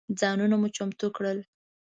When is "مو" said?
0.61-0.67